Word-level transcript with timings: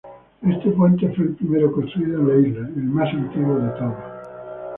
Este 0.41 0.71
puente 0.71 1.09
fue 1.09 1.25
el 1.25 1.35
primero 1.35 1.71
construido 1.71 2.21
en 2.21 2.27
la 2.41 2.47
isla, 2.49 2.67
el 2.75 2.83
más 2.85 3.13
antiguo 3.13 3.59
de 3.59 3.69
todos. 3.77 3.95